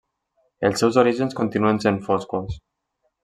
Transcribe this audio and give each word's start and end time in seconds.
Els 0.69 0.81
seus 0.83 0.97
orígens 1.01 1.37
continuen 1.41 1.81
sent 1.85 2.01
foscos. 2.09 2.57